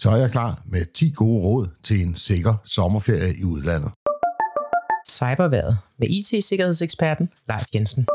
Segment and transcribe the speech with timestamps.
[0.00, 3.92] så er jeg klar med 10 gode råd til en sikker sommerferie i udlandet.
[5.08, 8.06] Cyberværet med IT-sikkerhedseksperten Leif Jensen.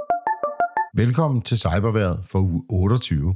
[0.95, 3.35] Velkommen til Cyberværet for uge 28.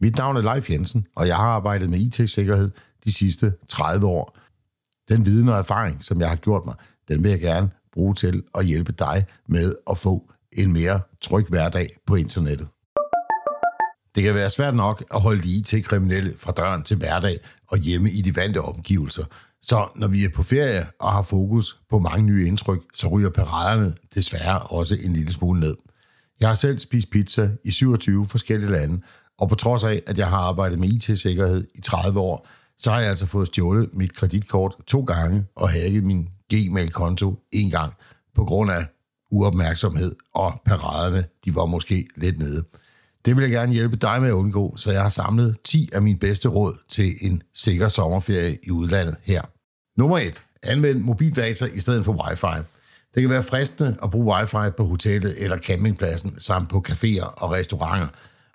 [0.00, 2.70] Mit navn er Leif Jensen, og jeg har arbejdet med IT-sikkerhed
[3.04, 4.38] de sidste 30 år.
[5.08, 6.74] Den viden og erfaring, som jeg har gjort mig,
[7.08, 11.46] den vil jeg gerne bruge til at hjælpe dig med at få en mere tryg
[11.48, 12.68] hverdag på internettet.
[14.16, 18.10] Det kan være svært nok at holde de IT-kriminelle fra døren til hverdag og hjemme
[18.10, 19.24] i de vante omgivelser.
[19.62, 23.30] Så når vi er på ferie og har fokus på mange nye indtryk, så ryger
[23.30, 25.76] paraderne desværre også en lille smule ned.
[26.40, 29.02] Jeg har selv spist pizza i 27 forskellige lande,
[29.38, 32.48] og på trods af, at jeg har arbejdet med IT-sikkerhed i 30 år,
[32.78, 37.70] så har jeg altså fået stjålet mit kreditkort to gange og hacket min Gmail-konto en
[37.70, 37.92] gang
[38.34, 38.86] på grund af
[39.30, 42.64] uopmærksomhed, og paraderne de var måske lidt nede.
[43.26, 46.02] Det vil jeg gerne hjælpe dig med at undgå, så jeg har samlet 10 af
[46.02, 49.42] mine bedste råd til en sikker sommerferie i udlandet her.
[49.98, 50.42] Nummer 1.
[50.62, 52.62] Anvend mobildata i stedet for wifi.
[53.14, 57.52] Det kan være fristende at bruge wifi på hotellet eller campingpladsen, samt på caféer og
[57.52, 58.08] restauranter.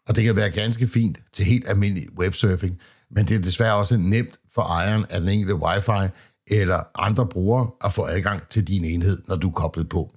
[0.07, 2.79] Og det kan være ganske fint til helt almindelig websurfing,
[3.11, 6.11] men det er desværre også nemt for ejeren af den enkelte wifi
[6.47, 10.15] eller andre brugere at få adgang til din enhed, når du er koblet på.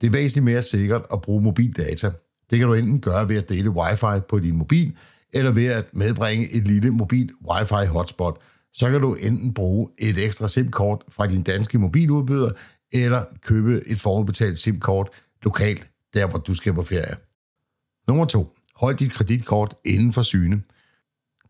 [0.00, 2.10] Det er væsentligt mere sikkert at bruge mobildata.
[2.50, 4.96] Det kan du enten gøre ved at dele wifi på din mobil,
[5.32, 8.40] eller ved at medbringe et lille mobil wifi hotspot.
[8.72, 12.50] Så kan du enten bruge et ekstra SIM-kort fra din danske mobiludbyder,
[12.92, 15.08] eller købe et forudbetalt SIM-kort
[15.42, 17.16] lokalt, der hvor du skal på ferie.
[18.08, 18.56] Nummer 2.
[18.74, 20.62] Hold dit kreditkort inden for syne.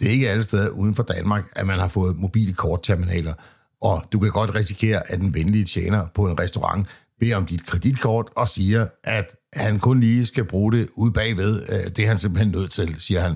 [0.01, 3.35] Det er ikke alle steder uden for Danmark, at man har fået mobile kortterminaler,
[3.83, 6.89] og du kan godt risikere, at den venlige tjener på en restaurant
[7.21, 11.63] beder om dit kreditkort og siger, at han kun lige skal bruge det ude bagved.
[11.63, 13.35] Øh, det er han simpelthen nødt til, siger han.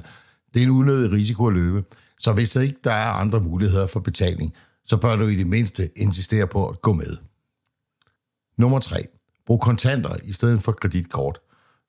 [0.55, 1.85] Det er en unødig risiko at løbe.
[2.19, 4.55] Så hvis der ikke der er andre muligheder for betaling,
[4.87, 7.17] så bør du i det mindste insistere på at gå med.
[8.59, 9.05] Nummer 3.
[9.47, 11.39] Brug kontanter i stedet for kreditkort.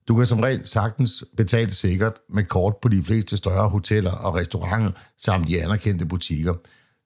[0.08, 4.36] Du kan som regel sagtens betale sikkert med kort på de fleste større hoteller og
[4.36, 6.54] restauranter samt i anerkendte butikker.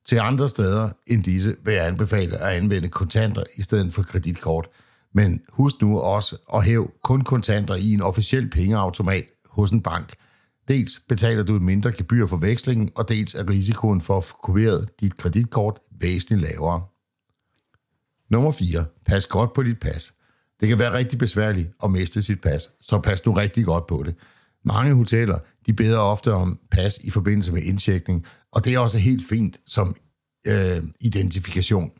[0.05, 4.67] Til andre steder end disse vil jeg anbefale at anvende kontanter i stedet for kreditkort.
[5.13, 10.13] Men husk nu også at hæve kun kontanter i en officiel pengeautomat hos en bank.
[10.67, 14.35] Dels betaler du et mindre gebyr for vekslingen, og dels er risikoen for at få
[14.43, 16.83] kopieret dit kreditkort væsentligt lavere.
[18.29, 18.85] Nummer 4.
[19.05, 20.13] Pas godt på dit pas.
[20.59, 24.03] Det kan være rigtig besværligt at miste sit pas, så pas nu rigtig godt på
[24.03, 24.15] det.
[24.65, 28.97] Mange hoteller de beder ofte om pas i forbindelse med indtjekning, og det er også
[28.97, 29.95] helt fint som
[30.47, 31.91] øh, identifikation.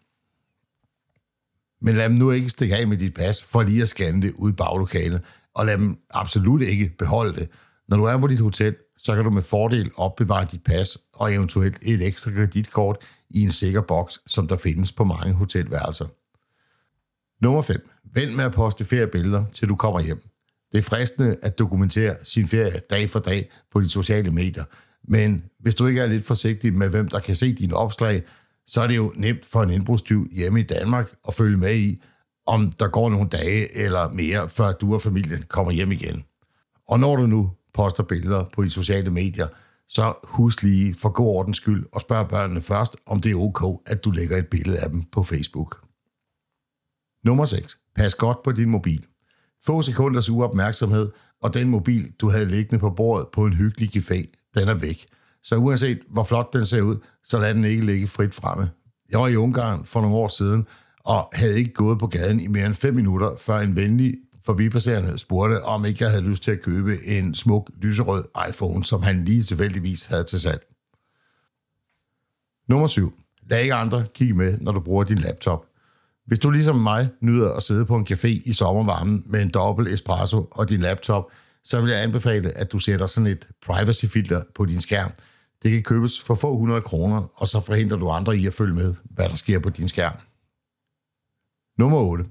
[1.81, 4.31] Men lad dem nu ikke stikke af med dit pas for lige at scanne det
[4.31, 5.21] ud i baglokalet,
[5.55, 7.49] og lad dem absolut ikke beholde det.
[7.87, 11.33] Når du er på dit hotel, så kan du med fordel opbevare dit pas og
[11.33, 12.97] eventuelt et ekstra kreditkort
[13.29, 16.05] i en sikker boks, som der findes på mange hotelværelser.
[17.43, 17.89] Nummer 5.
[18.13, 20.21] Vend med at poste feriebilleder, til du kommer hjem.
[20.71, 24.63] Det er fristende at dokumentere sin ferie dag for dag på de sociale medier,
[25.03, 28.23] men hvis du ikke er lidt forsigtig med, hvem der kan se dine opslag,
[28.69, 32.01] så er det jo nemt for en indbrudstyv hjemme i Danmark at følge med i,
[32.45, 36.23] om der går nogle dage eller mere, før du og familien kommer hjem igen.
[36.87, 39.47] Og når du nu poster billeder på de sociale medier,
[39.87, 43.81] så husk lige for god ordens skyld og spørg børnene først, om det er ok,
[43.85, 45.81] at du lægger et billede af dem på Facebook.
[47.25, 47.77] Nummer 6.
[47.95, 49.05] Pas godt på din mobil.
[49.65, 54.49] Få sekunders uopmærksomhed, og den mobil, du havde liggende på bordet på en hyggelig café,
[54.55, 55.05] den er væk.
[55.43, 58.69] Så uanset hvor flot den ser ud, så lad den ikke ligge frit fremme.
[59.09, 60.67] Jeg var i Ungarn for nogle år siden,
[60.99, 65.17] og havde ikke gået på gaden i mere end 5 minutter, før en venlig forbipasserende
[65.17, 69.25] spurgte, om ikke jeg havde lyst til at købe en smuk lyserød iPhone, som han
[69.25, 70.61] lige tilfældigvis havde til salg.
[72.67, 73.13] Nummer 7.
[73.49, 75.65] Lad ikke andre kigge med, når du bruger din laptop.
[76.25, 79.89] Hvis du ligesom mig nyder at sidde på en café i sommervarmen med en dobbelt
[79.89, 81.31] espresso og din laptop,
[81.63, 85.11] så vil jeg anbefale, at du sætter sådan et privacy-filter på din skærm.
[85.63, 88.73] Det kan købes for få hundrede kroner, og så forhindrer du andre i at følge
[88.73, 90.15] med, hvad der sker på din skærm.
[91.77, 92.25] Nummer 8.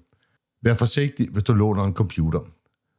[0.63, 2.41] Vær forsigtig, hvis du låner en computer.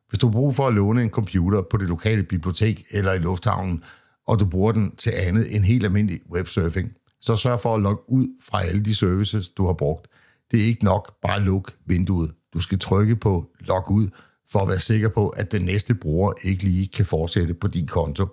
[0.10, 3.20] Hvis du har brug for at låne en computer på det lokale bibliotek eller i
[3.20, 3.84] lufthavnen,
[4.28, 8.10] og du bruger den til andet end helt almindelig websurfing, så sørg for at logge
[8.10, 10.08] ud fra alle de services, du har brugt.
[10.52, 12.32] Det er ikke nok bare at lukke vinduet.
[12.54, 14.10] Du skal trykke på log ud,
[14.52, 17.88] for at være sikker på, at den næste bruger ikke lige kan fortsætte på din
[17.88, 18.28] konto.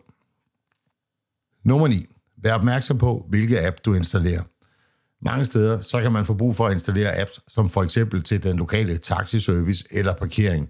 [1.64, 2.06] Nummer 9.
[2.42, 4.42] Vær opmærksom på, hvilke app du installerer.
[5.24, 8.42] Mange steder så kan man få brug for at installere apps, som for eksempel til
[8.42, 10.68] den lokale taxiservice eller parkering.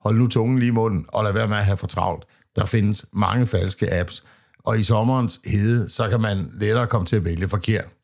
[0.00, 2.24] Hold nu tungen lige i munden, og lad være med at have for travlt.
[2.56, 4.24] Der findes mange falske apps,
[4.58, 7.95] og i sommerens hede, så kan man lettere komme til at vælge forkert.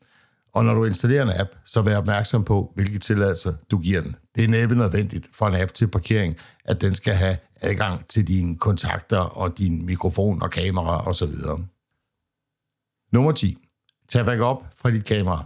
[0.54, 4.16] Og når du installerer en app, så vær opmærksom på, hvilke tilladelser du giver den.
[4.34, 8.28] Det er næppe nødvendigt for en app til parkering, at den skal have adgang til
[8.28, 11.34] dine kontakter og din mikrofon og kamera osv.
[13.12, 13.58] Nummer 10.
[14.08, 15.44] Tag backup fra dit kamera.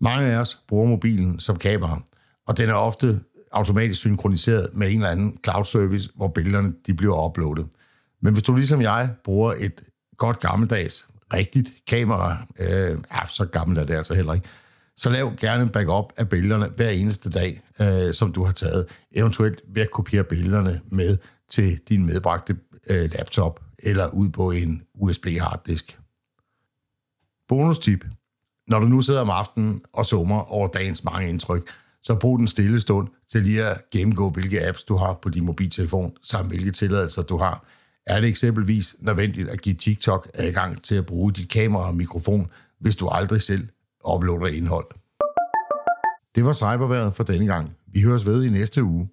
[0.00, 2.02] Mange af os bruger mobilen som kamera,
[2.46, 3.20] og den er ofte
[3.52, 7.66] automatisk synkroniseret med en eller anden cloud service, hvor billederne de bliver uploadet.
[8.20, 9.82] Men hvis du ligesom jeg bruger et
[10.16, 14.48] godt gammeldags, rigtigt kamera, øh, ja, så gammelt er det altså heller ikke,
[14.96, 18.86] så lav gerne en backup af billederne hver eneste dag, øh, som du har taget.
[19.12, 21.18] Eventuelt ved at kopiere billederne med
[21.48, 22.56] til din medbragte
[22.90, 25.98] øh, laptop eller ud på en USB harddisk.
[27.48, 28.04] Bonustip.
[28.68, 31.70] Når du nu sidder om aftenen og summer over dagens mange indtryk,
[32.02, 35.44] så brug den stille stund til lige at gennemgå, hvilke apps du har på din
[35.44, 37.64] mobiltelefon, samt hvilke tilladelser du har.
[38.06, 42.50] Er det eksempelvis nødvendigt at give TikTok adgang til at bruge dit kamera og mikrofon,
[42.80, 43.68] hvis du aldrig selv
[44.14, 44.86] uploader indhold?
[46.34, 47.76] Det var cyberværet for denne gang.
[47.86, 49.08] Vi høres ved i næste uge.